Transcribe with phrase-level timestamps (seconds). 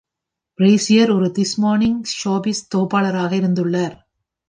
[0.59, 3.95] Brassiere ஒரு "this morning" showbiz தொகுப்பாளராகவும் இருந்துள்ளார்.